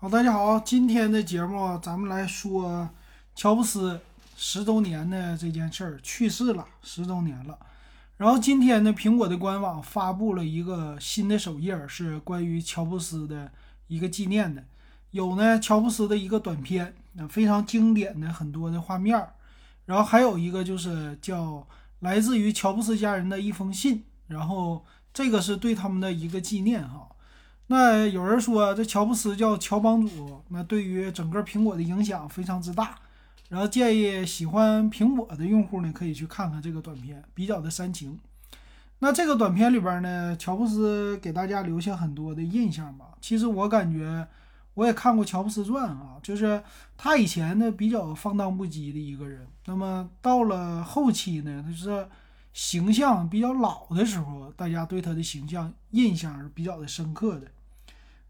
[0.00, 2.88] 好，大家好，今天的节目咱们来说
[3.34, 4.00] 乔布斯
[4.36, 7.58] 十周年的这件事儿，去世了十周年了。
[8.16, 13.50] 然后今天呢，苹果的官网发布了一个新的首页，是关于乔布斯的
[13.88, 14.62] 一个纪念的，
[15.10, 19.32] 有呢乔布斯的一个短片，那非常经典的很多的画面儿，
[19.86, 21.66] 然后还有一个就是叫
[21.98, 27.08] 来自于乔布斯家人的一封信，然后这个是对他们的一个纪念哈。
[27.68, 32.98] 那有人说这乔布斯叫乔帮主，那对于整个苹果的影响非常之大。
[33.50, 38.18] 然后建议喜欢苹果的用户呢，可以去看看这个短片，比较的煽情。
[38.98, 43.06] 那这个短片里边呢，乔布斯给大家留下很多的印象吧。
[43.20, 44.26] 其实我感觉
[44.74, 46.62] 我也看过《乔布斯传》啊，就是
[46.96, 52.06] 他以前呢比较放荡不羁的一个人，那么到了后期呢，他是
[52.52, 57.46] 形象比较老的时候，大家对他的形象印象是比较的深刻的。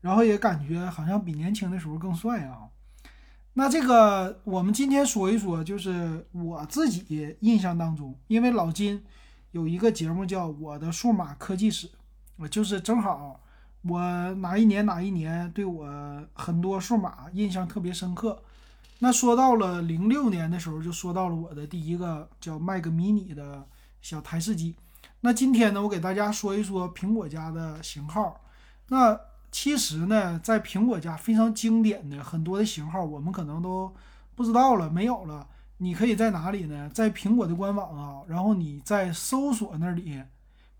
[0.01, 2.69] 然后也感觉好像比年轻的时候更帅啊。
[3.55, 9.05] 那这个我们今天说一说，就是我自己印象当中，因为老金
[9.51, 11.87] 有一个节目叫《我的数码科技史》，
[12.37, 13.41] 我就是正好
[13.83, 14.01] 我
[14.35, 18.41] 哪一年哪一年对我很多数码印象特别深刻。
[19.01, 23.67] 那说到了零六年的时候，就说到了我的第一个叫 Mac mini 的
[24.01, 24.77] 小台式机。
[25.21, 28.41] 那今天呢，我给大家说一说苹果家的型号。
[28.89, 29.19] 那
[29.51, 33.93] 其实呢，在苹果家非常经典的很多的型号，我们可能都
[34.35, 35.47] 不知道了，没有了。
[35.79, 36.91] 你可以在哪里呢？
[36.93, 40.23] 在苹果的官网啊，然后你在搜索那里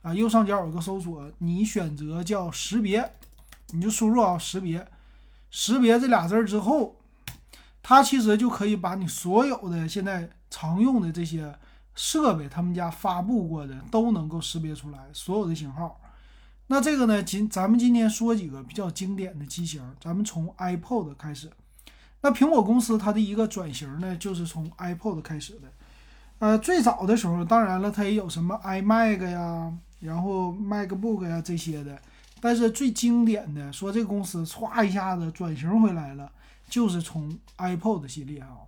[0.03, 3.13] 啊，右上角有个搜索，你选择叫识别，
[3.71, 4.87] 你就输入啊识别，
[5.51, 6.97] 识别这俩字儿之后，
[7.83, 11.57] 它其实就可以把你所有的现在常用的这些
[11.95, 16.01] 设备，他们家发布过的都能够识别出来，所有的型号。
[16.71, 21.51] 那这个呢，今咱们今天说几个比较经典的机型，咱们从 iPod 开始。
[22.21, 25.73] 那苹果公司它的一个转型呢，就是从 iPod 开始的。
[26.41, 31.99] 呃，最早的时候，当然了，它也有什么 iMac 呀，然后 MacBook 呀这些的。
[32.41, 36.31] 但是最经典的，说这个公司歘一下子转型回来了，
[36.69, 38.59] 就是从 iPod 系列啊。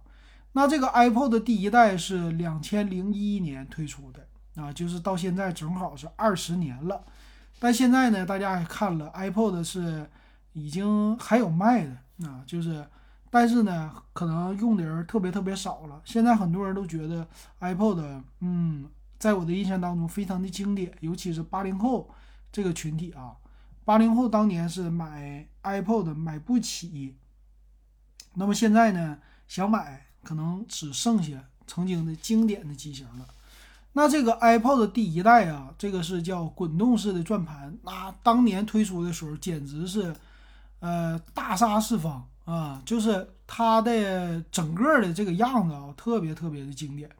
[0.52, 4.26] 那这个 iPod 第一代是两千零一年推出的
[4.60, 7.04] 啊，就是到现在正好是二十年了。
[7.60, 10.08] 但现在呢，大家也看了，iPod 是
[10.54, 12.84] 已经还有卖的啊，就是，
[13.28, 16.00] 但是呢，可能用的人特别特别少了。
[16.06, 17.28] 现在很多人都觉得
[17.60, 18.88] iPod，嗯，
[19.18, 22.08] 在我的印象当中非常的经典，尤其是八零后
[22.50, 23.36] 这个群体啊，
[23.84, 27.14] 八零后当年是买 iPod 买不起，
[28.32, 33.26] 那么现在呢，想买可能只剩下曾经的经典的机型了。
[33.92, 40.14] 那这个 iPod 第一代啊，这个是叫滚动式的转盘，那当年推出的时候简直是，
[40.78, 42.80] 呃，大杀四方啊！
[42.86, 47.10] 就是它的整个的这个样子啊，特别特别的经典。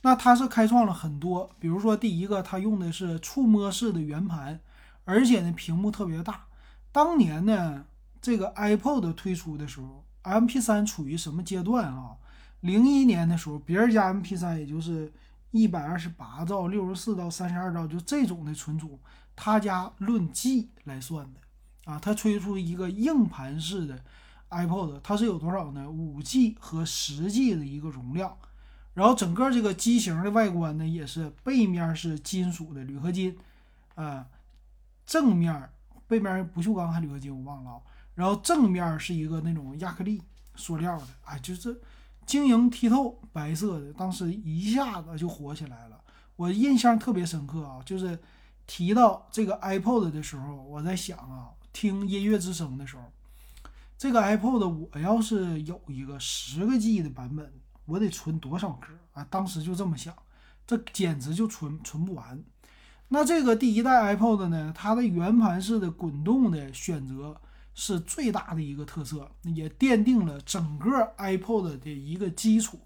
[0.00, 4.58] 那它是开创了很多，比如说第一个，它用的是触摸式的圆盘，
[5.04, 6.46] 而且呢屏幕特别大。
[6.90, 7.84] 当年呢，
[8.22, 12.12] 这个 iPod 推出的时候，MP3 处于什么阶段啊？
[12.60, 15.12] 零一年的时候，别人家 MP3 也就是。
[15.50, 19.00] 一百二十八兆、六十四到三十二兆，就这种的存储，
[19.34, 21.40] 他家论 G 来算的
[21.90, 21.98] 啊。
[21.98, 24.04] 他推出一个硬盘式的
[24.50, 25.88] iPod，它是有多少呢？
[25.90, 28.36] 五 G 和十 G 的一个容量。
[28.92, 33.38] 然后整个这个机型的外观呢，也是背面是金属的铝合金，
[33.94, 34.26] 啊，
[35.06, 35.70] 正面
[36.06, 37.80] 背面不锈钢还铝合金我忘了啊。
[38.14, 40.20] 然后正面是一个那种亚克力
[40.56, 41.80] 塑料的，哎，就是。
[42.28, 45.98] 晶莹剔透，白色的，当时一下子就火起来了。
[46.36, 48.18] 我印象特别深刻啊，就是
[48.66, 53.02] 提到这个 iPod 的时候，我在想啊，听音乐之声的时候，
[53.96, 57.50] 这个 iPod 我要是有一个十个 G 的版本，
[57.86, 59.26] 我得存多少歌啊？
[59.30, 60.14] 当时就这么想，
[60.66, 62.44] 这简直就存存不完。
[63.08, 67.40] 那这个第一代 iPod 呢，它的圆盘式的滚动的选择。
[67.80, 72.80] 是最大的一个特色，也奠定了整个 iPod 的一个基础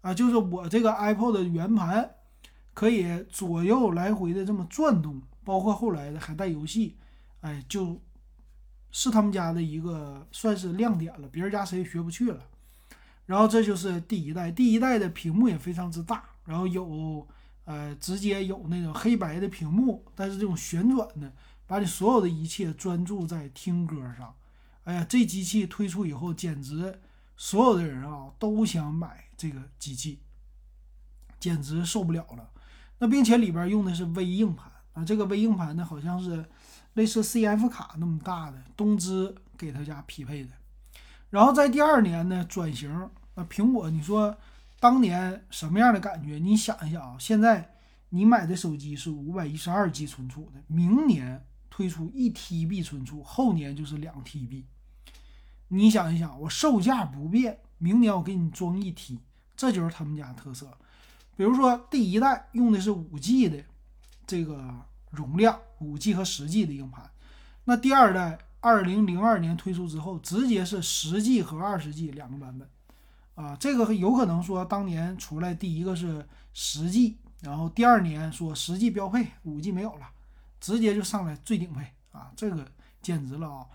[0.00, 2.08] 啊，就是我这个 iPod 的圆盘
[2.72, 6.96] 可以左右来回的这么转动，包括后来的还带游戏，
[7.40, 8.00] 哎，就
[8.92, 12.40] 是他们家的一个算是亮点了，别人家谁也学不去了。
[13.26, 17.26] 然后这就是第一代，第一代的屏幕也非常之大，然后有
[17.64, 21.32] 呃直接有那种黑白的屏幕，但是这种旋转的。
[21.68, 24.34] 把你所有的一切专注在听歌上，
[24.84, 26.98] 哎呀，这机器推出以后，简直
[27.36, 30.18] 所有的人啊都想买这个机器，
[31.38, 32.50] 简直受不了了。
[32.98, 36.44] 那并且里边用的是微硬盘啊，这个微硬盘呢好像是
[36.94, 40.50] 类似 CF 卡那么大的，东芝给他家匹配的。
[41.30, 44.34] 然后在第二年呢转型，那苹果你说
[44.80, 46.38] 当年什么样的感觉？
[46.38, 47.74] 你想一想啊，现在
[48.08, 51.44] 你买的手机是五百一十二 G 存储的，明年
[51.78, 54.64] 推出一 TB 存储，后年就是两 TB。
[55.68, 59.20] 你想一想，我售价不变，明年我给你装一 T，
[59.56, 60.76] 这就是他们家特色。
[61.36, 63.62] 比如说第一代用的是五 G 的
[64.26, 64.74] 这个
[65.12, 67.08] 容量，五 G 和十 G 的硬盘，
[67.62, 72.68] 那第二代二零零二年推出之后，直接是十 G 和二十 G 两个版本。
[73.36, 80.10] 啊，这个有可能说当年出来第一个是十 G，然后第二年说十 G 标配，五 G 没有了，
[80.60, 81.82] 直接就上来最顶配
[82.12, 82.66] 啊，这个
[83.00, 83.66] 简直了啊！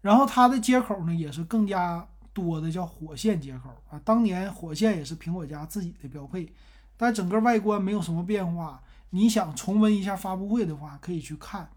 [0.00, 4.00] 然后它的接口呢也是更加多的，叫火线接口啊。
[4.04, 6.52] 当年火线也是苹果家自己的标配，
[6.96, 8.82] 但整个外观没有什么变化。
[9.10, 11.68] 你想重温一下发布会的话，可以去看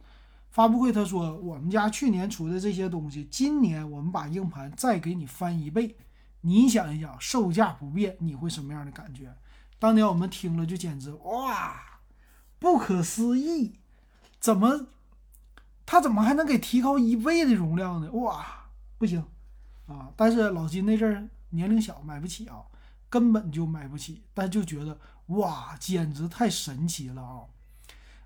[0.51, 0.93] 发布会。
[0.93, 5.97] 他说我们家去年出的这些东西，今年我们把硬盘再给你翻一倍。
[6.41, 9.35] 你想一想，售价不变，你会什么样的感觉？
[9.79, 11.75] 当年我们听了就简直哇，
[12.59, 13.79] 不可思议，
[14.43, 14.87] 怎么？
[15.85, 18.11] 他怎么还能给提高一倍的容量呢？
[18.11, 18.65] 哇，
[18.97, 19.23] 不行
[19.87, 20.11] 啊！
[20.17, 22.63] 但是老金那阵儿年龄小，买不起啊，
[23.09, 24.21] 根本就买不起。
[24.33, 27.39] 但就觉得哇，简直太神奇了啊！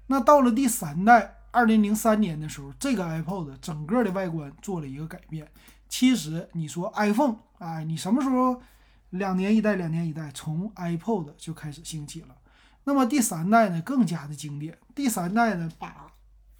[0.08, 5.48] 那到了第三代，二零零三年的时候，这个 iPod 整个的外观做了一个改变。
[5.88, 8.60] 其实你说 iPhone，哎，你什么时候
[9.12, 12.36] 两年一代，两年一代，从 iPod 就开始兴起了。
[12.88, 14.78] 那么第三代呢，更加的经典。
[14.95, 16.07] 第三代呢，把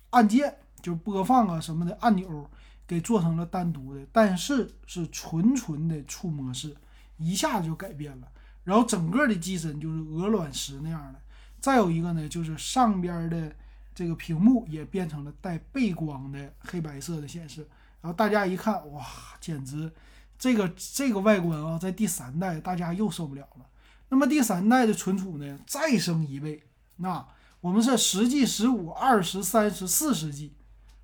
[0.10, 0.58] 按键。
[0.80, 2.48] 就播放啊什么的按钮
[2.86, 6.74] 给做成了单独的，但是是纯纯的触摸式，
[7.18, 8.28] 一下就改变了。
[8.64, 11.20] 然后整个的机身就是鹅卵石那样的。
[11.60, 13.52] 再有一个呢，就是上边的
[13.96, 17.68] 这个屏幕也变成了带背光的黑白色的显示。
[18.00, 19.04] 然后大家一看，哇，
[19.42, 19.92] 简直
[20.38, 23.66] 这个这个外观啊，在第三代大家又受不了了。
[24.10, 26.64] 那么第三代的存储呢，再升一倍，
[26.98, 27.28] 那
[27.62, 30.54] 我们是十 G、十五、二十、三十、四十 G。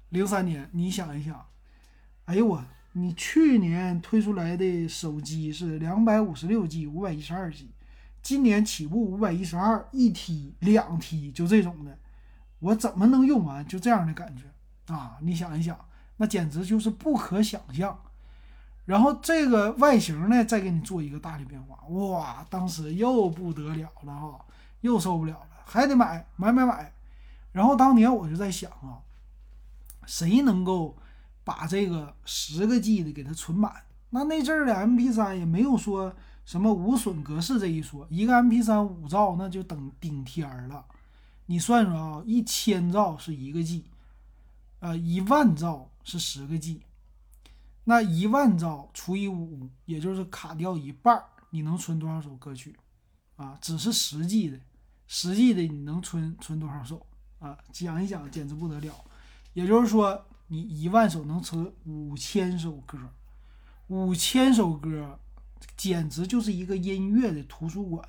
[0.10, 1.46] 零三年，你想一想，
[2.26, 7.72] 哎呦我，你去年推出来的手机是两百五十六 G、五百一十二 G，
[8.22, 11.98] 今年起步五百一十二，一 T、两 T 就这种的，
[12.60, 13.66] 我怎么能用完？
[13.68, 15.18] 就这样的感觉啊！
[15.22, 15.78] 你想一想，
[16.18, 18.00] 那简直就是不可想象。
[18.85, 24.35] 然后这个外形呢，再给你做一个大的变化，哇，当时又不得了了啊，
[24.81, 26.94] 又受不了了，还得买买买买。
[27.51, 29.00] 然后当年我就在想啊。
[30.06, 30.97] 谁能够
[31.45, 33.74] 把这个十个 G 的给它存满？
[34.09, 36.13] 那那阵儿的 MP3 也没有说
[36.44, 40.83] 什么无损格式这一说，一个 MP3 五兆那就等顶天儿了。
[41.45, 43.85] 你算算啊，一千兆是一个 G，
[44.81, 46.81] 呃，一万兆是十个 G，
[47.85, 52.75] 那一万兆除以五，也就是卡掉一半儿，你能存多少首歌曲？
[53.35, 54.59] 啊，只是实际的，
[55.07, 57.06] 实际的你能存存多少首？
[57.39, 58.94] 啊，讲一讲，简直不得了。
[59.53, 62.97] 也就是说，你一万首能存五千首歌，
[63.88, 65.19] 五千首歌，
[65.75, 68.07] 简直就是一个音乐的图书馆。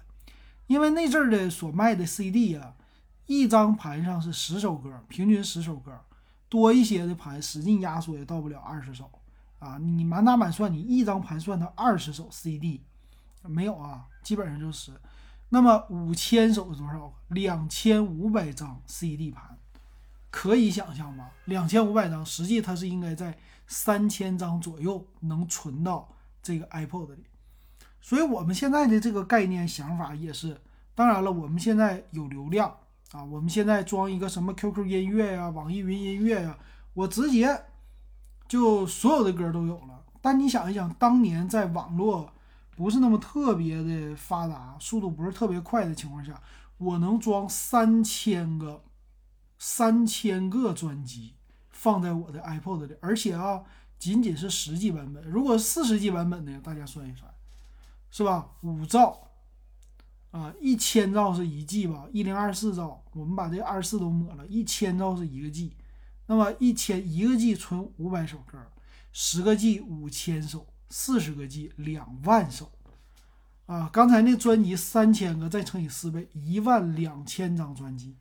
[0.69, 2.77] 因为那阵儿的所卖的 CD 啊，
[3.27, 6.01] 一张盘上是十首歌，平均十首歌，
[6.49, 9.11] 多一些的盘使劲压缩也到不了二十首
[9.59, 9.79] 啊。
[9.79, 12.83] 你满打满算，你一张盘算到二十首 CD，
[13.43, 14.93] 没有啊，基本上就是。
[15.51, 17.13] 那么五千首是多少？
[17.29, 19.59] 两千五百张 CD 盘。
[20.31, 21.31] 可以想象吗？
[21.45, 23.39] 两千五百张，实际它是应该在
[23.69, 26.09] 三千张左右能存到
[26.43, 27.25] 这个 iPod 里。
[28.01, 30.61] 所以我们现在的这个概念想法也是，
[30.93, 32.69] 当然了，我们现在有流量
[33.13, 36.59] 啊，我们现在装一个什么 QQ 音乐呀、网易云音乐呀，
[36.95, 37.65] 我直接
[38.49, 40.05] 就所有的歌都有了。
[40.21, 42.33] 但你想一想，当年在网络
[42.77, 46.41] 不是那么特别的发达、速度不是特别快的情况下，
[46.79, 48.83] 我能装三千个。
[49.57, 51.35] 三千个专辑
[51.71, 53.63] 放在我的 iPod 里，而且啊，
[53.99, 55.25] 仅仅是十 G 版本。
[55.25, 56.61] 如果四十 G 版本呢？
[56.63, 57.33] 大家算一算，
[58.11, 58.49] 是吧？
[58.61, 59.29] 五兆
[60.33, 62.07] 啊，一千兆是一 G 吧？
[62.13, 65.73] 一零二四兆，我们把这二十四都抹了，一千兆是一个 G。
[66.27, 68.59] 那么一千一个 G 存五百首歌，
[69.13, 72.73] 十个 G 五千首，四十个 G 两万首
[73.67, 73.89] 啊！
[73.93, 78.17] 刚才那专辑三千个，再乘以四倍，一万两千张专辑。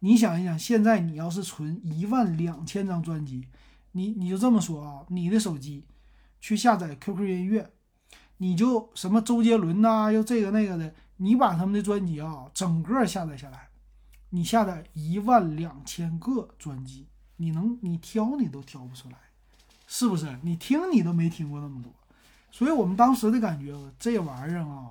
[0.00, 3.48] 你想一想，现在你要是存一万两千张专辑，
[3.92, 5.84] 你你就这么说啊，你的手机
[6.40, 7.70] 去下载 QQ 音乐，
[8.38, 13.68] 你就什么周杰伦呐，又这个那个的，你把他们的专辑啊整个下载下来，
[14.30, 17.08] 你下载一万两千个专辑，
[17.40, 19.16] 你能你挑你都挑不出来，
[19.86, 20.38] 是不是？
[20.42, 21.90] 你听你都没听过那么多，
[22.50, 24.90] 所以我们当时的感觉，这玩意儿啊，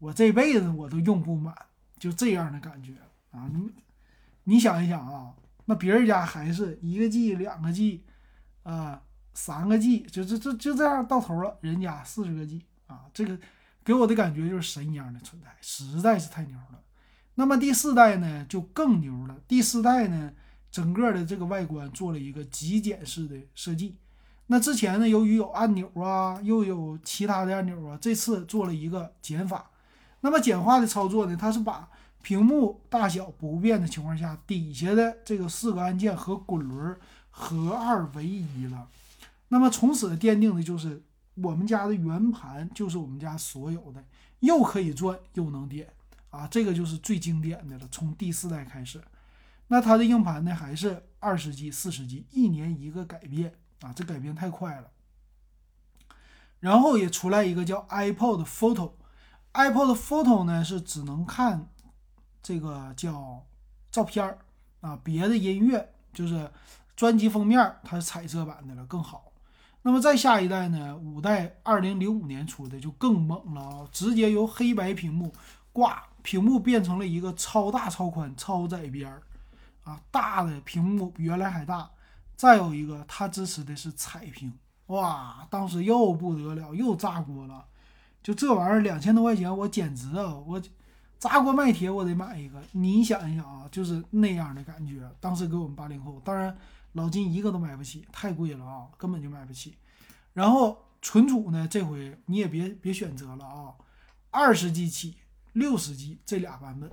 [0.00, 1.54] 我这辈子我都用不满，
[2.00, 2.94] 就这样的感觉
[3.30, 3.48] 啊。
[3.52, 3.72] 你
[4.42, 5.32] 你想一想啊，
[5.66, 8.02] 那别人家还是一个 G、两个 G，
[8.64, 9.00] 啊，
[9.32, 13.38] 三个 G，就这这就这样到头了，人家四十个 G 啊，这个
[13.84, 16.80] 给我的感觉就是神一样的存在，实在是太牛了。
[17.36, 19.36] 那么第四代呢，就更牛了。
[19.46, 20.32] 第四代呢，
[20.72, 23.94] 整个的这个外观做了一个极简式的设计。
[24.46, 29.70] 那之前呢，由于有按钮啊，又有其他的按钮啊，这次做了一个减法。
[30.22, 31.88] 那么简化的操作呢，它是把
[32.22, 36.96] 屏幕大小不变的情况下，底下的这个四个按键和滚轮
[37.30, 38.88] 合二为一了。
[39.48, 41.02] 那么从此奠定的就是
[41.34, 44.02] 我们家的圆盘就是我们家所有的，
[44.40, 45.88] 又可以转又能点。
[46.30, 47.86] 啊，这个就是最经典的了。
[47.90, 48.98] 从第四代开始，
[49.72, 54.90] 那它的硬盘呢还是二十 G、四十 G，一年一个改变啊，这改变太快了。
[56.60, 61.70] 然后也出来一个叫 iPod Photo，iPod Photo 呢是只能看
[62.42, 63.46] 这个叫
[63.90, 64.40] 照片儿
[64.82, 66.50] 啊，别的音乐就是
[66.94, 69.32] 专辑封面它是彩色版的了，更好。
[69.80, 75.32] 那么再下一代呢，五代二零零五年出的就更猛了啊，直接由黑白屏幕
[75.72, 76.04] 挂。
[76.20, 79.22] 屏幕变成了一个超大、超宽、超窄边儿，
[79.84, 81.90] 啊，大的屏幕比原来还大。
[82.36, 84.52] 再有一个，它支持的是彩屏，
[84.86, 87.64] 哇，当时又不得了，又炸锅了。
[88.22, 90.60] 就这玩意儿，两千多块钱，我简直啊，我
[91.18, 92.62] 砸锅卖铁，我得买一个。
[92.72, 95.08] 你想一想啊，就是那样的感觉。
[95.20, 96.56] 当时给我们八零后，当然
[96.92, 99.76] 老金一个都买不起，太贵了啊，根本就买不起。
[100.32, 103.74] 然后存储呢，这回你也别别选择了啊，
[104.30, 105.16] 二十 G 起。
[105.54, 106.90] 六十 G 这俩版本，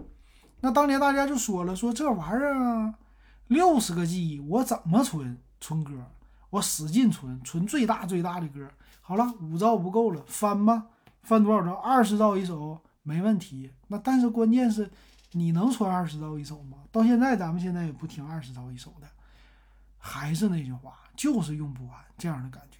[0.61, 2.93] 那当年大家就说了，说这玩意儿，
[3.47, 5.93] 六十个 G 我怎么存存歌？
[6.49, 8.67] 我使劲存，存最大最大的歌。
[9.01, 10.87] 好了，五兆不够了，翻吧，
[11.23, 11.73] 翻多少兆？
[11.73, 13.71] 二十兆一首没问题。
[13.87, 14.91] 那但是关键是，
[15.31, 16.79] 你能存二十兆一首吗？
[16.91, 19.07] 到现在咱们现在也不听二十兆一首的，
[19.97, 22.79] 还是那句话，就是用不完这样的感觉。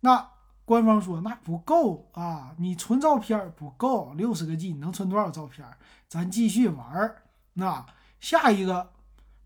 [0.00, 0.28] 那。
[0.68, 5.66] 官方说那不够啊，你存照片不够，六十个 G 你能存多少照片？
[6.06, 7.22] 咱继续玩儿。
[7.54, 7.86] 那
[8.20, 8.92] 下一个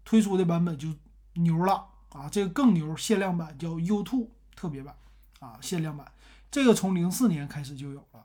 [0.04, 0.88] 推出的版本就
[1.34, 4.26] 牛了啊，这个更牛，限量版叫 U2
[4.56, 4.96] 特别版
[5.38, 6.04] 啊，限量版。
[6.50, 8.24] 这个从零四年开始就有了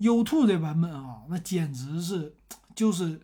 [0.00, 2.36] U2 的版本啊，那简直是
[2.74, 3.22] 就是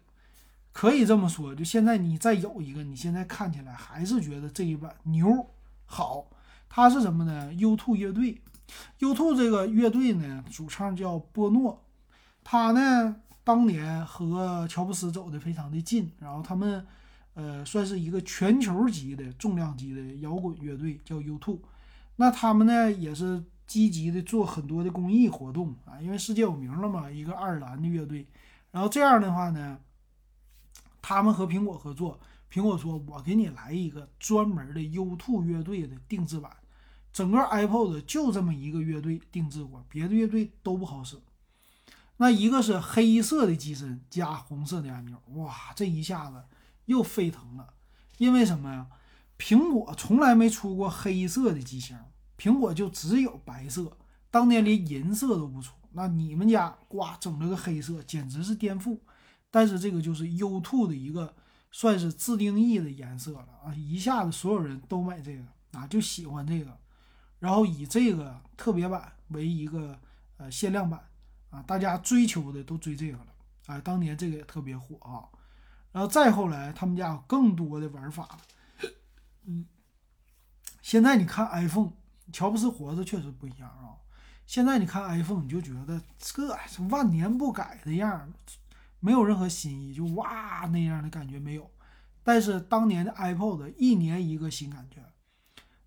[0.72, 5.46] 可以这么说，就现在你再有一个，你现在看起来还是觉得这一版牛
[5.84, 6.30] 好。
[6.70, 8.40] 它是什么呢？U2 乐队。
[8.98, 11.82] U2 这个乐队呢，主唱叫波诺，
[12.44, 16.86] 他呢当年和乔布斯走的非常的近，然后他们
[17.34, 21.58] 呃算是一个全球级的重量级的摇滚乐队，叫 U2。
[22.16, 28.26] 那他们呢也是积极的做很多的公益活动啊，因为世界有名了嘛，一个爱尔兰的乐队。
[28.70, 29.78] 然后这样的话呢，
[31.00, 32.20] 他们和苹果合作，
[32.52, 36.52] 苹果说我给你来一个专门的 U2 乐队的定制版。
[37.12, 41.17] 整个 iPod 就这么一个乐队定制过，别的乐队都不好使。
[42.19, 46.45] 那一个是黑色的机身加红色的按钮，哇，这一下子
[46.85, 47.75] 又沸腾了。
[48.19, 48.87] 因为什么呀？
[49.38, 51.99] 苹果从来没出过黑色的机型，
[52.37, 53.97] 苹果就只有白色，
[54.31, 55.73] 当年连银色都不出。
[55.93, 58.99] 那你们家哇，整了个黑色，简直是颠覆。
[59.50, 61.35] 但是这个就是 U2 的一个
[61.73, 66.79] 算是自定义的颜色了啊，一下子所有人都买这个啊，就喜欢这个。
[67.40, 69.99] 然后以这个特别版为一个
[70.37, 71.02] 呃限量版
[71.49, 73.26] 啊，大家追求的都追这个了
[73.66, 73.80] 啊。
[73.80, 75.25] 当年这个也特别火啊。
[75.90, 78.38] 然后再后来，他们家有更多的玩法了。
[79.47, 79.66] 嗯，
[80.82, 81.92] 现在你看 iPhone，
[82.30, 83.97] 乔布斯活着确实不一样啊。
[84.47, 88.32] 现在你看 iPhone，你就觉得这是万年不改的样，
[89.00, 91.70] 没有任何新意，就哇那样的感觉没有。
[92.23, 95.02] 但是当年的 iPod 一年一个新感觉，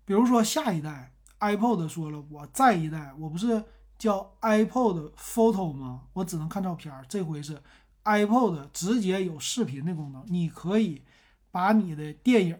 [0.04, 1.12] 比如说下一代。
[1.40, 3.64] iPod 说了，我再一代，我不是
[3.98, 6.02] 叫 iPod Photo 吗？
[6.12, 6.92] 我只能看照片。
[7.08, 7.60] 这回是
[8.04, 11.02] iPod 直接有视频的功能，你可以
[11.50, 12.58] 把你的电影、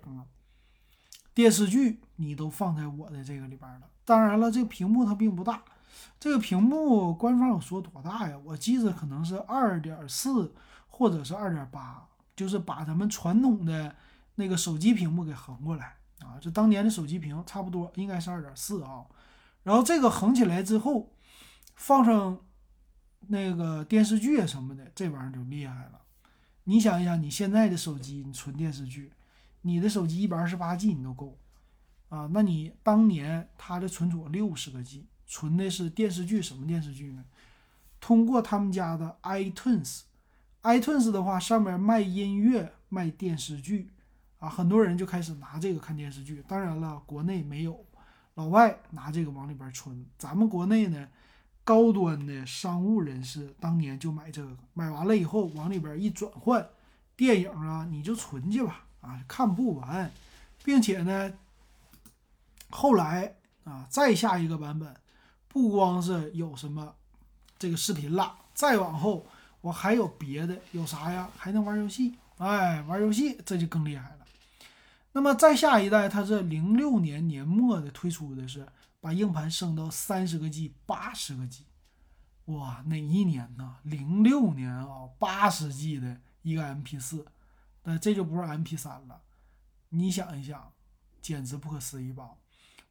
[1.33, 3.89] 电视剧你都放在我的这个里边了。
[4.05, 5.63] 当然了，这个屏幕它并不大，
[6.21, 8.39] 这个屏幕官方有说多大呀？
[8.45, 10.55] 我记着可能是二点四
[10.89, 13.97] 或者是二点八，就是把咱们传统的
[14.35, 15.97] 那个手机屏幕给横过来。
[16.21, 19.05] 啊，这当年的手机屏差不多应该是二点四啊，
[19.63, 21.13] 然后这个横起来之后，
[21.75, 22.39] 放上
[23.29, 26.01] 那个电视剧什么的，这玩意儿就厉害了。
[26.65, 29.13] 你想一想，你现在的手机，你存电视剧，
[29.63, 31.39] 你的手机一百二十八 G 你都够
[32.09, 37.25] 啊，那你当年它的存储六十个 G，存的是电视剧，什么电视剧呢？
[38.01, 43.91] 通过他们家的 iTunes，iTunes 的话上面卖音乐、卖电视剧
[44.45, 46.45] 啊，很多人就开始拿这个看电视剧。
[46.47, 47.83] 当然了，国内没有，
[48.35, 50.05] 老外拿这个往里边存。
[50.19, 51.09] 咱们国内呢，
[51.65, 56.69] 高端的商务人士当年就买这个，买完了以后往里边一转换，
[57.17, 60.11] 电影啊你就存去吧，啊看不完，
[60.63, 61.33] 并且呢，
[62.69, 64.95] 后来啊再下一个版本，
[65.49, 66.95] 不光是有什么。
[67.59, 69.25] 这个视频了，再往后
[69.63, 71.31] 我还有别的，有啥呀？
[71.35, 74.24] 还能玩游戏，哎，玩游戏这就更厉害了。
[75.17, 78.67] 那么再下一代，它是零六年年末的推出的是
[79.01, 81.65] 把硬盘升到三十个 G、八十个 G，
[82.47, 83.77] 哇，哪一年呢？
[83.85, 87.25] 零六年啊，八十 G 的一个 MP 四，
[87.85, 89.21] 那这就不是 MP 三了。
[89.91, 90.73] 你想一想，
[91.23, 92.31] 简直不可思议吧？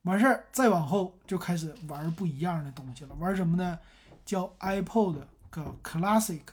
[0.03, 3.77] 完事儿再往后就开始玩不一样的东西了，玩什么呢？
[4.23, 6.43] 叫 iPod 个 Classic，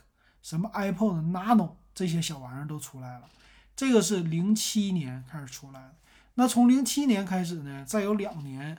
[0.41, 3.29] 什么 iPod Nano 这些小玩意儿都出来了。
[3.75, 5.95] 这个是零七年开始出来的。
[6.35, 8.77] 那从零七年开始呢，再有两年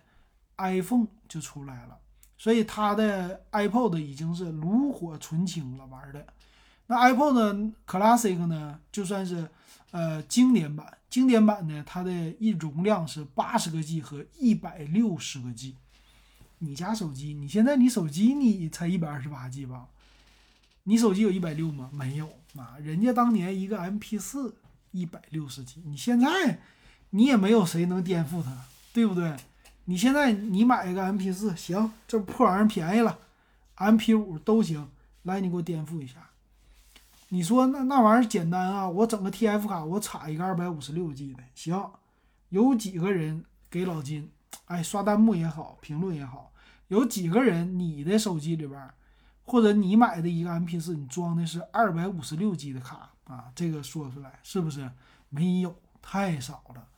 [0.57, 1.99] ，iPhone 就出来了。
[2.39, 6.27] 所以它的 iPod 已经是炉火纯青了玩的。
[6.89, 9.49] 那 iPod Classic 呢，就算是
[9.93, 10.99] 呃经典版。
[11.09, 15.77] 经典版呢，它的一容量是八十个 G 和一百六十个 G。
[16.59, 19.87] 你家手机，你现在你手机你才一百二十八 G 吧？
[20.85, 21.91] 你手机有一百六吗？
[21.93, 22.77] 没有啊！
[22.83, 24.55] 人家当年一个 MP 四
[24.93, 26.61] 一百六十 G，你现在
[27.11, 28.53] 你也没有谁能颠覆它，
[28.93, 29.37] 对不对？
[29.87, 33.19] 你现在你买一个 MP 四，行，这破玩意儿便宜了
[33.77, 34.89] ，MP 五都行，
[35.25, 36.29] 来你给我颠覆一下。
[37.31, 38.89] 你说那那玩意儿简单啊？
[38.89, 41.91] 我整个 TF 卡，我插一个二百五十六 G 的，行。
[42.51, 44.31] 有几个人给老金？
[44.67, 46.53] 哎，刷弹幕也好，评论也好。
[46.89, 48.91] 有几个人，你的手机里边，
[49.45, 53.53] 或者你买的一个 MP 四，你装的是二百五十六 G 的卡啊？
[53.55, 54.91] 这个说出来是不是
[55.29, 55.75] 没有？
[56.05, 56.89] 太少了。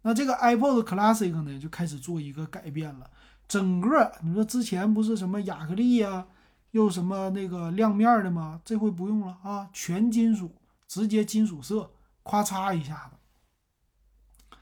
[0.00, 3.10] 那这个 iPod Classic 呢，就开始做一个改变了。
[3.46, 6.26] 整个你说之前不是什么亚克力呀，
[6.70, 8.60] 又什么那个亮面的吗？
[8.64, 10.50] 这回不用了啊，全金属，
[10.88, 11.90] 直接金属色，
[12.24, 14.56] 咔嚓一下子。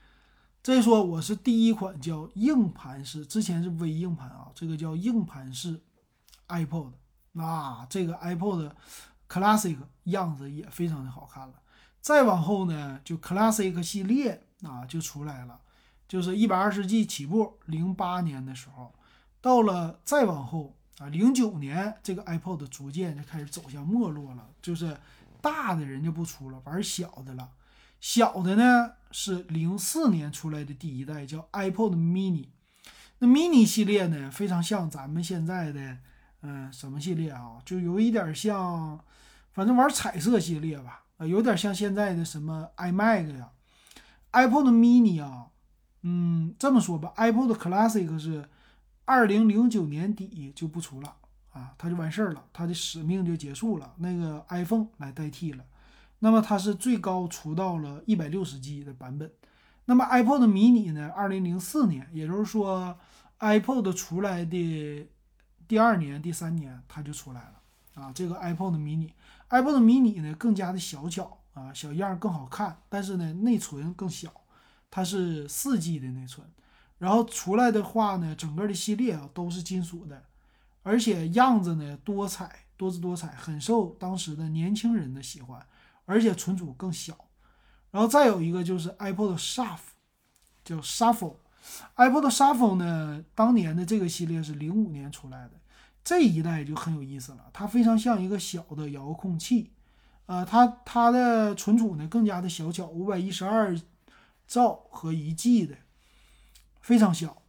[0.64, 5.80] 再说我是第一款叫硬盘式，之前是微硬盘啊，这个叫硬盘式
[6.48, 6.90] iPod，
[7.30, 8.72] 那这个 iPod
[9.32, 11.54] Classic 样子也非常的好看了。
[12.02, 15.58] 再往后呢，就 Classic 系列啊就出来了，
[16.06, 17.58] 就是一百二十 G 起步。
[17.64, 18.92] 零八年的时候，
[19.40, 24.98] 到了再往后啊，零九年这个 iPod 逐渐就开始走向没落了，就是
[25.40, 27.48] 大的人就不出了，玩小的了。
[28.00, 32.48] 小的呢是零四年出来的第一代，叫 iPod Mini。
[33.20, 35.98] 那 Mini 系列呢，非常像咱们现在的，
[36.40, 37.58] 嗯，什么系列啊？
[37.64, 38.98] 就有一点像，
[39.52, 43.50] 反正玩彩色系列吧，呃，有点像现在的什么 iMac 呀。
[44.32, 45.48] iPod Mini 啊，
[46.02, 48.48] 嗯，这么说吧，iPod Classic 是
[49.04, 51.16] 二零零九年底就不出了
[51.52, 55.64] 啊，它就完事儿了，它的使命就结束了，那个 iPhone 来代替了。
[56.20, 59.30] 那么它是最高出到了一百六十 G 的版本。
[59.84, 61.10] 那么 iPod mini 呢？
[61.14, 62.96] 二零零四年，也就是说
[63.40, 65.06] iPod 出来的
[65.68, 68.12] 第二年、第三年，它就出来了啊。
[68.14, 68.76] 这个 iPod
[69.52, 74.32] mini，iPod mini 呢更加的小巧啊，小样更好看，但是呢内存更小，
[74.90, 76.46] 它是四 G 的内存。
[76.98, 80.22] 然后出来的话呢，整个的系列啊都是金属的，
[80.82, 85.64] 而且样子呢多彩多姿多彩，很受当时的年轻人的喜欢。
[86.04, 87.16] 而且存储更小，
[87.92, 89.78] 然后再有一个就是 iPod Shuffle，
[90.64, 95.52] 叫 Shuffle，iPod Shuffle 呢，当年的这个系列是零五年出来的，
[96.04, 99.70] 这一代就很有意思了，它非常像一个小的遥控器，
[100.26, 103.78] 呃，它它的存储呢更加的小巧，五百一十二
[104.46, 105.76] 兆和一 G 的，
[106.80, 107.42] 非常小。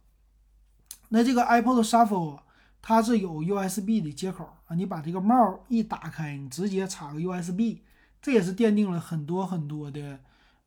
[1.08, 2.40] 那这个 iPod Shuffle
[2.80, 7.80] 它是有 USB 的接口啊，你把这个帽一打开，你直接插个 USB。
[8.22, 10.18] 这也是奠定了很多很多的，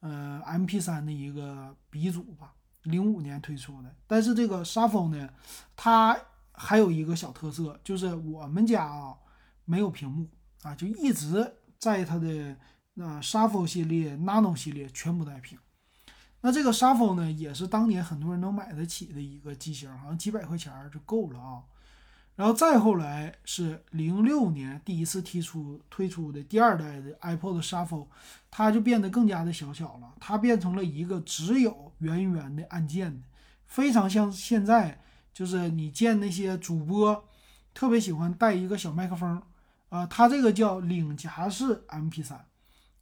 [0.02, 2.54] 呃，MP3 的一个鼻祖吧。
[2.84, 5.30] 零五年推出的，但是这个 Shuffle 呢，
[5.76, 6.18] 它
[6.60, 9.16] 还有一个小特色，就是我们家啊
[9.64, 10.28] 没有屏幕
[10.64, 12.58] 啊，就一直在它的
[12.96, 15.58] 那 Shuffle 系列、Nano 系列全部带屏。
[16.42, 21.62] 那这个 Shuffle 呢，也是当年很多人能买得起的一个机型，好像几百块钱就够了啊。
[22.36, 28.08] 然后再后来是零六年第一次提出推出的第二代的 iPod Shuffle，
[28.52, 33.28] 它就变得更加的小巧了，它变成了一个只有圆圆的按键的，
[33.66, 35.02] 非常像现在
[35.38, 37.24] 就是你见那些主播
[37.72, 39.40] 特别喜欢带一个小麦克风
[39.90, 42.40] 啊，它这个叫领夹式 MP3，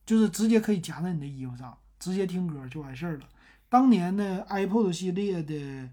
[0.06, 3.30] 就是直接可以夹在你的衣服上，直接听歌就完事儿了。
[3.70, 5.90] 当年的 iPod 系列的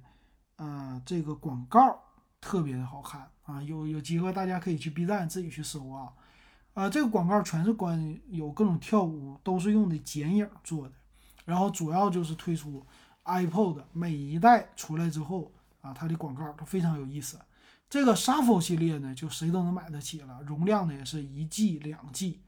[0.57, 1.97] 呃这个广告
[2.41, 6.13] 特别的好看啊，有有机会大家可以去 B 站自己去搜啊。
[6.75, 10.95] 啊，这个广告全是关有各种跳舞，都是用的剪影做的。
[11.45, 12.85] 然后主要就是推出
[13.27, 15.53] iPod 每一代出来之后
[15.83, 17.39] 啊，它的广告都非常有意思。
[17.91, 22.41] 这个 Shuffle 系列呢，就谁都能买得起了，容量呢也是一 G 两 G。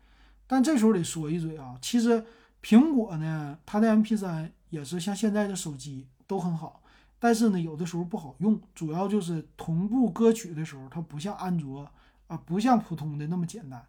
[0.46, 2.24] 但这时候得说一嘴啊，其实
[2.62, 6.82] 苹果呢，它的 MP3 也是像现在的手机都很好，
[7.18, 11.86] 但是呢，有的时候不好用，主要就是同步歌曲的时候，它不像安卓
[12.26, 13.84] 啊，不像普通的那么简单。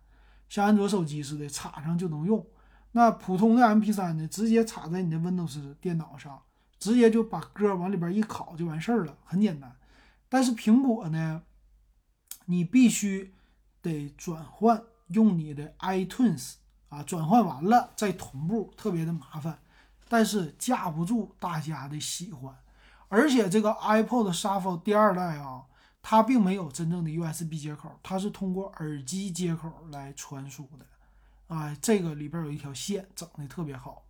[0.49, 2.45] 像安卓手机似的，插上就能用。
[2.91, 6.41] 那普通的 MP3 呢，直接插在你的 Windows 电脑上，
[6.79, 9.75] 直接就把歌往里边一拷就完事儿了，很简单。
[10.29, 11.43] 但是苹果呢，
[12.45, 13.33] 你必须
[13.81, 16.55] 得转换用你的 iTunes
[16.89, 19.59] 啊，转换完了再同步，特别的麻烦。
[20.07, 22.55] 但是架不住大家的喜欢，
[23.07, 25.65] 而且这个 iPod Shuffle 第二代啊。
[26.07, 30.85] 它并没有真正的 USB 接口，它是通过耳机接口来传输的，
[31.47, 34.04] 啊，这个里边有一条线，整的特别好。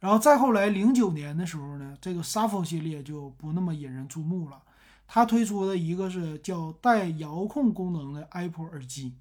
[0.00, 4.60] 然后再后来，零九年的时候呢，这个 Shuffle 系列就不那么引人注目了。
[5.06, 9.14] 它推出的一个是叫带遥控功能的 Apple 耳机，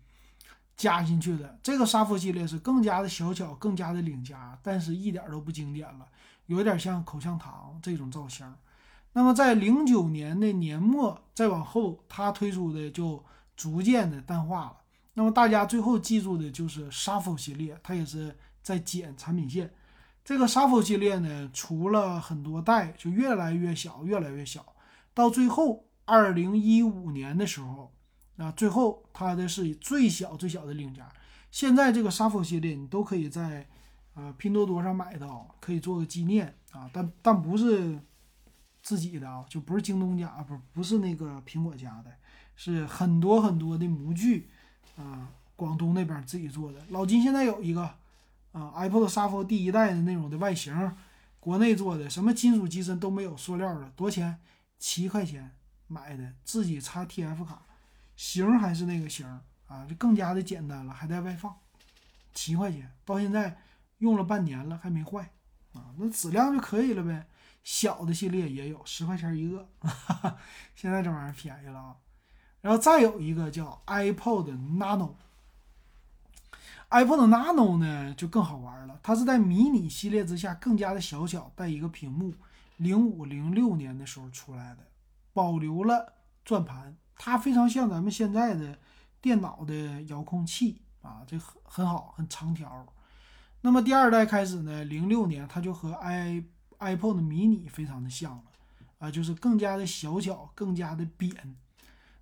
[0.77, 6.07] 加进去的这个 Shuffle 系列是更加的小巧，更加的领夹，但是一点都不经典了，
[6.45, 8.49] 有点像口香糖这种造型。
[9.11, 13.21] 那么在零九年的年末，再往后，它推出的就
[13.57, 14.77] 逐渐的淡化了。
[15.15, 19.73] 那么大家最后记住的就是 Shuffle 系列，它也是在减产品线。
[20.29, 24.63] 这个沙夫系列呢，除了很多代，就越来越小，越来越小。
[25.11, 27.91] 到最后，二零一五年的时候，
[28.37, 31.09] 啊，最后它的是最小最小的领夹。
[31.49, 33.67] 现在这个沙夫系列，你都可以在
[34.13, 37.99] 呃拼多多上买到，可以做个纪念啊，但但不是。
[38.81, 42.11] 自己的啊，就不是京东家，不不是那个苹果家的，
[42.55, 44.47] 是很多很多的模具
[44.95, 46.79] 啊，广东那边自己做的。
[46.89, 47.89] 老金现在有一个
[48.51, 50.95] 啊，iPod Shuffle 第一代的那种的外形，
[51.39, 54.39] 国内做的，什么金属机身都没有，塑料的，多少钱？
[54.77, 55.55] 七块钱
[55.87, 57.61] 买的，自己插 TF 卡，
[58.15, 59.27] 型还是那个型
[59.67, 61.55] 啊，就更加的简单了，还带外放，
[62.33, 63.59] 七块钱，到现在
[63.97, 65.31] 用了半年了还没坏
[65.73, 67.27] 啊，那质量就可以了呗。
[67.61, 69.67] 小的系列也有十块钱一个，
[70.75, 71.95] 现在这玩意儿便宜了啊。
[72.61, 75.13] 然后再有一个叫 iPod Nano
[76.89, 82.33] Nano，iPod Nano 呢就更好玩了，它是在迷你系列之下更加的小巧，带一个屏幕。
[82.77, 84.87] 零五零六年的时候出来的，
[85.33, 86.13] 保留了
[86.45, 88.79] 转盘，它非常像咱们现在的
[89.21, 92.87] 电脑的遥控器啊，这很很好，很长条。
[93.61, 96.41] 那么第二代开始呢，零六年它就和 i
[96.79, 98.43] iPod mini 非常的像了
[98.99, 101.35] 啊，就是更加的小巧，更加的扁。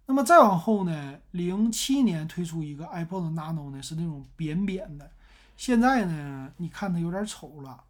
[0.07, 5.11] 那么再往后呢，零七年推出一个 iPod Nano 呢，是那种扁扁的。
[5.57, 7.83] 现在呢，你看它有点丑了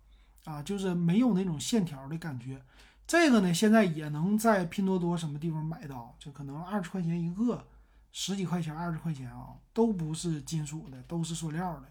[0.46, 2.60] 啊，就是没有那种线条的感觉。
[3.06, 7.64] 这个呢，现在也能在拼多多什么地方买到，就可能二十块钱一个，
[8.12, 11.84] 十几块钱、二十块钱啊，都不是金属的，都是塑料的。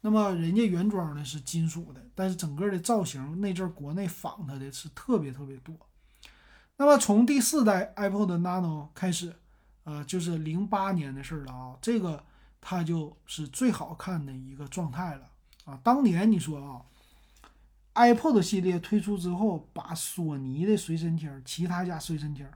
[0.00, 5.76] 那么人家原装的是金属的，但是整个的造型那阵国内仿它的是特别特别多。
[6.76, 9.34] 那么从第四代 iPod Nano 开始，
[9.88, 12.22] 呃，就是零八年的事儿了啊，这个
[12.60, 15.30] 它就是最好看的一个状态了
[15.64, 15.80] 啊。
[15.82, 16.84] 当年你说啊
[17.94, 22.46] ，iPod 系列推出之后，把索尼的随身听、其他家随身听、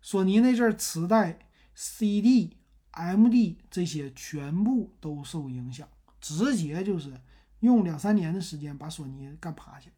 [0.00, 1.38] 索尼那阵儿磁带、
[1.74, 2.56] CD、
[2.92, 5.86] MD 这些全部都受影响。
[6.18, 7.12] 直接就是
[7.60, 9.90] 用两三年的时间把索尼干趴下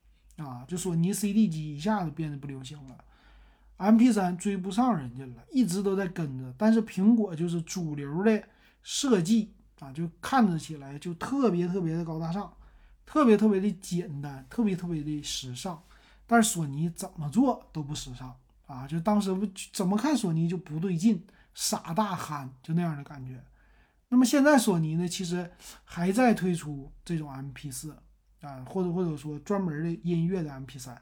[0.44, 0.64] 啊！
[0.66, 3.04] 就索尼 CD 机一下子变得不流行了
[3.80, 6.54] ，MP3 追不上人家了，一直都在跟着。
[6.56, 8.42] 但是苹果就是主流的
[8.82, 12.52] 设计啊，就看着起来就特别特别的高大上，
[13.06, 15.82] 特别特别的简单，特别特别的时尚。
[16.26, 18.32] 但是索尼怎么做都不时尚
[18.66, 18.86] 啊！
[18.86, 23.42] 就当时不怎么看索尼就不对劲，傻大憨就那样的感觉。
[24.08, 25.50] 那么现在索尼呢，其实
[25.84, 27.90] 还在推出这种 MP4
[28.42, 30.96] 啊，或者或者说专门的音乐的 MP3，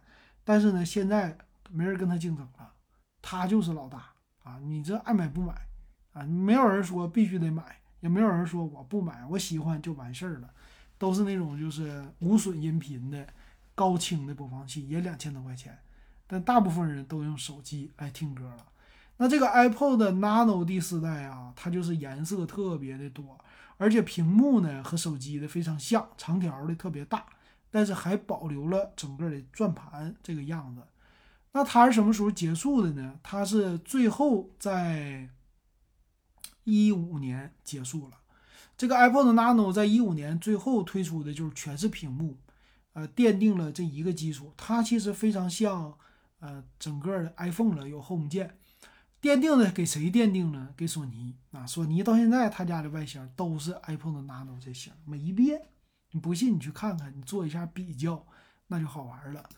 [0.44, 1.36] 但是呢，现在
[1.70, 2.72] 没人跟他竞争了，
[3.20, 4.58] 他就是老大啊！
[4.62, 5.54] 你这爱买不买
[6.12, 6.22] 啊？
[6.22, 10.50] 没有人说必须得买，也没有人说我不买，我喜欢就完事儿了，
[10.96, 13.26] 都是那种就是无损音频的
[13.74, 15.78] 高清的播放器，也两千多块钱，
[16.26, 18.66] 但大部分人都用手机来听歌了。
[19.18, 23.38] 那这个 iPod Nano 第四代啊，它就是颜色特别的多，
[23.76, 27.26] 而且屏幕呢和手机的非常像，长条的特别大，
[27.70, 30.82] 但是还保留了整个的转盘这个样子。
[31.52, 33.18] 那它是什么时候结束的呢？
[33.22, 35.28] 它是最后在
[36.64, 38.18] 一五年结束了。
[38.76, 42.38] 这个 iPod Nano 在一五年最后推出的就是全是屏幕，
[42.92, 44.52] 呃，奠定了这一个基础。
[44.56, 45.92] 它其实非常像
[46.38, 48.56] 呃整个的 iPhone 了，有 Home 键。
[49.20, 50.68] 奠定的给谁奠定呢？
[50.76, 51.66] 给索尼啊！
[51.66, 55.60] 索尼到现在他家的外形都是 iPod Nano 这型，没变。
[56.12, 58.24] 你不信你去看看，你做一下比较，
[58.68, 59.48] 那就好玩了。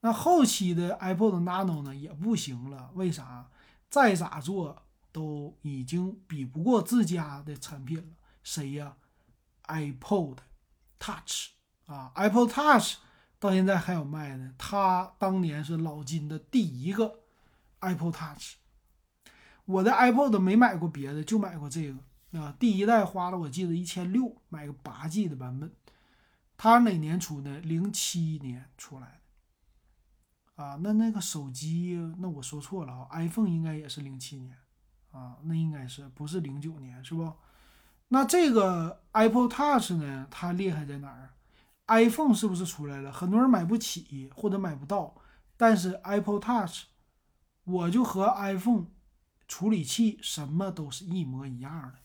[0.00, 3.48] 那后期的 iPod Nano 呢也不行了，为啥？
[3.88, 4.82] 再咋做
[5.12, 8.04] 都已经比不过自家的产品了。
[8.42, 8.96] 谁呀
[9.64, 10.38] ？iPod
[10.98, 11.50] Touch
[11.86, 12.98] 啊，iPod Touch
[13.38, 14.54] 到现在还有卖的。
[14.56, 17.20] 它当年是老金的第一个
[17.80, 18.54] iPod Touch。
[19.64, 22.54] 我的 iPod 没买过别的，就买过这个啊。
[22.58, 25.70] 第一代花了我记得一千六买个八 G 的版本。
[26.56, 27.60] 它哪年出的？
[27.60, 29.19] 零七年出来的
[30.60, 30.78] 啊。
[30.80, 34.56] 那那个手机，那我说错了啊，iPhone 应该也是零七年
[35.12, 37.32] 啊，那应该是不是零九年是不？
[38.08, 40.26] 那这个 Apple Touch 呢？
[40.30, 41.30] 它厉害在哪儿
[41.86, 43.12] ？iPhone 是不是出来了？
[43.12, 45.14] 很多人买不起或者买不到，
[45.56, 46.86] 但是 Apple Touch
[47.64, 48.86] 我就和 iPhone
[49.46, 51.98] 处理器什么都是一模一样的。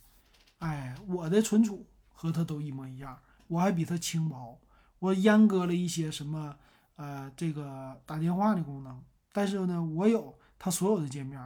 [0.60, 4.60] 哎，我的存储和它都一模一样，我还比它轻薄。
[5.00, 6.56] 我阉割了一些什么
[6.96, 9.02] 呃这个打电话的功能，
[9.34, 11.40] 但是呢，我有它所有的界面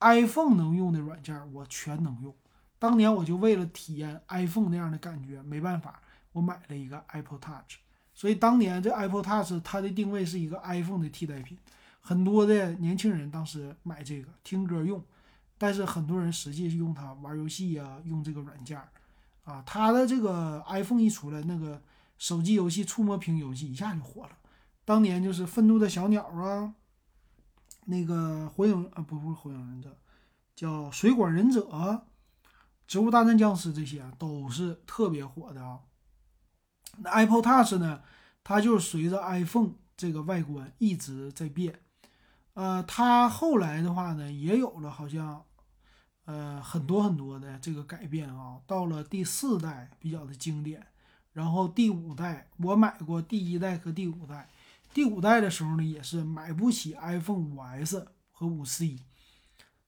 [0.00, 2.34] ，iPhone 能用的软件我全能用。
[2.78, 6.00] 当年我就为了体验 iPhone 那样的感觉，没办法，
[6.32, 7.78] 我买了一个 Apple Touch。
[8.14, 11.58] 所以当年这 Apple Touch 它的定位是一个 iPhone 的替代品，
[12.00, 15.02] 很多的年轻人当时买这个听歌用，
[15.56, 18.78] 但是很多人实际是用它玩游戏呀，用这个软件
[19.44, 19.62] 啊。
[19.66, 21.82] 它的这个 iPhone 一出来，那个
[22.18, 24.30] 手机游戏触摸屏游戏一下就火了。
[24.86, 26.72] 当年就是愤怒的小鸟啊，
[27.86, 29.98] 那个火影啊，不不是火影忍者，
[30.54, 32.06] 叫水果忍者。
[32.86, 35.80] 植物大战僵尸这些啊都是特别火的啊。
[36.98, 38.00] 那 Apple Touch 呢？
[38.44, 41.80] 它就是随着 iPhone 这个外观一直在变。
[42.54, 45.42] 呃，它后来的话呢，也有了好像
[46.26, 48.60] 呃很多很多的这个改变啊。
[48.68, 50.86] 到了第四代比较的经典，
[51.32, 54.48] 然后第五代我买过第一代和第五代。
[54.96, 58.98] 第五代的时候呢，也是买不起 iPhone 五 S 和五 C，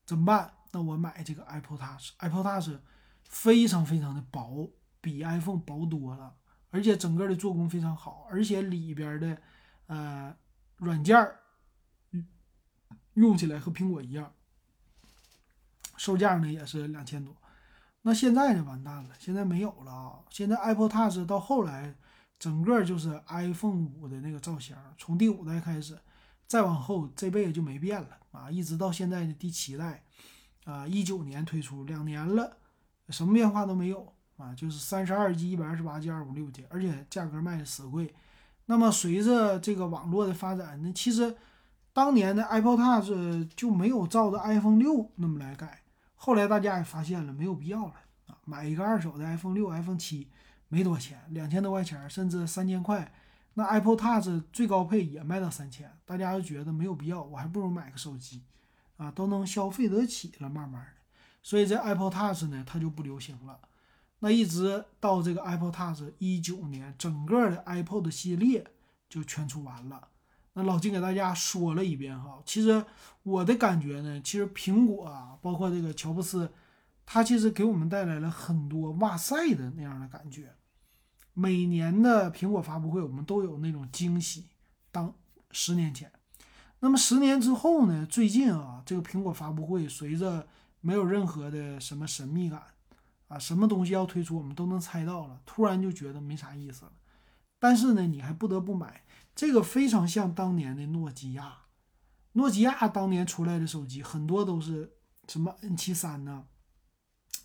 [0.04, 0.52] 怎么办？
[0.70, 2.78] 那我买这个 Apple Touch，Apple Touch
[3.24, 6.34] 非常非常的薄，比 iPhone 薄多了，
[6.68, 9.40] 而且整个的做工非常好，而且里边的
[9.86, 10.36] 呃
[10.76, 11.16] 软件
[13.14, 14.30] 用起来和苹果一样，
[15.96, 17.34] 售价呢也是两千多。
[18.02, 20.20] 那现在呢完蛋了，现在没有了啊！
[20.28, 21.94] 现在 Apple Touch 到后来
[22.38, 25.98] 整个就是 iPhone 五的那个造型，从第五代开始，
[26.46, 30.02] 再往后这辈子就没变了啊，一直到现在的第七代。
[30.64, 32.58] 啊，一九年推出，两年了，
[33.08, 38.14] 什么变化都没有啊，就是三十二 G、一百二十八 G、二五六 G，而且价格卖的死贵。
[38.66, 41.34] 那么随着这个网络的发展，那其实
[41.94, 43.10] 当年的 Apple Touch
[43.56, 45.80] 就没有照着 iPhone 六那么来改。
[46.16, 47.94] 后来大家也发现了，没有必要了
[48.26, 50.28] 啊，买一个二手的 iPhone 六、iPhone 七
[50.68, 53.12] 没多钱，两千多块钱，甚至三千块。
[53.54, 58.44] 那 Apple Touch 最高配也卖到三千，大家就觉得没有必要，我还不如买个手机。
[58.98, 60.90] 啊，都能消费得起了，慢慢的，
[61.40, 63.60] 所以这 Apple Touch 呢，它就不流行了。
[64.18, 68.66] 那一直到这个 Apple Touch 一九年，整个的 Apple 的系列
[69.08, 70.08] 就全出完了。
[70.54, 72.84] 那老金给大家说了一遍哈，其实
[73.22, 76.52] 我的感觉呢，其实苹果啊，包括这个乔布斯，
[77.06, 80.52] 他其实给我们带来了很多哇塞的那样的感觉。
[81.38, 84.46] 每年的苹果发布会，我们都有那种惊喜。
[84.90, 85.14] 当
[85.52, 86.10] 十年前。
[86.80, 88.04] 那么十年之后呢？
[88.06, 90.48] 最近啊，这个苹果发布会随着
[90.80, 92.60] 没有任何的什么神秘感
[93.28, 95.40] 啊，什么东西要推出，我们都能猜到了。
[95.46, 96.92] 突然就觉得没啥意思了。
[97.60, 99.04] 但是呢，你还不得不买。
[99.36, 101.58] 这个非常像当年的诺基亚，
[102.32, 104.96] 诺基亚当年出来的手机很多都是
[105.28, 106.46] 什么 N 七三呢，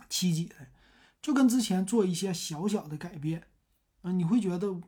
[0.09, 0.55] 七几的，
[1.21, 3.43] 就跟之前做一些小小的改变
[4.03, 4.79] 啊，你会觉得，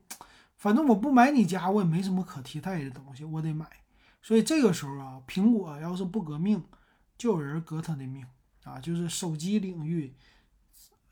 [0.56, 3.68] 反正我不买你家，我也没什么可替代的东西，我得买。
[4.22, 6.64] 所以这个时候啊，苹果要是不革命，
[7.18, 8.26] 就有人革他的命
[8.64, 8.80] 啊！
[8.80, 10.16] 就是手机领域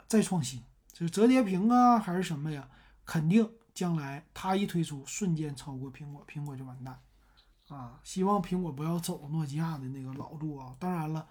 [0.07, 2.67] 再创新，就是折叠屏啊，还是什么呀？
[3.05, 6.99] 肯定将来它一推出，瞬间超过苹果，苹果就完蛋
[7.69, 7.99] 啊！
[8.03, 10.75] 希望苹果不要走诺基亚的那个老路啊！
[10.79, 11.27] 当然了，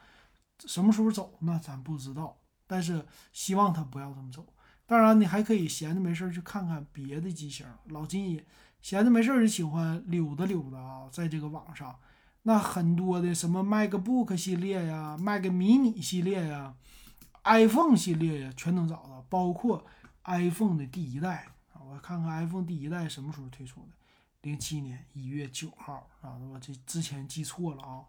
[0.60, 4.46] 什么时候走那咱不知道，但是希望它不要这么走。
[4.92, 7.66] 当然，你还可以闲着没事儿去看看别的机型。
[7.86, 8.44] 老金也
[8.82, 11.98] 闲着没事儿就喜欢溜达溜达啊，在这个网上，
[12.42, 16.74] 那很多的什么 MacBook 系列呀、Mac mini 系列呀、
[17.44, 19.82] iPhone 系列呀，全能找到，包括
[20.24, 21.80] iPhone 的第一代啊。
[21.80, 23.88] 我看看 iPhone 第一代什么时候推出的？
[24.42, 28.04] 零七年一月九号啊，我这之前记错了啊，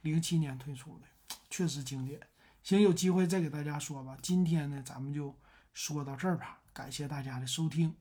[0.00, 2.18] 零七年推出的，确实经典。
[2.62, 4.16] 行，有机会再给大家说吧。
[4.22, 5.36] 今天呢，咱们就
[5.72, 7.96] 说到这儿吧，感谢大家的收听。